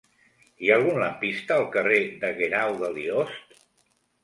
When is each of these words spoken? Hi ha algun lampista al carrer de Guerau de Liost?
Hi 0.67 0.71
ha 0.71 0.77
algun 0.79 0.97
lampista 1.03 1.59
al 1.61 1.67
carrer 1.77 2.01
de 2.25 2.33
Guerau 2.41 2.75
de 2.83 2.93
Liost? 2.99 3.65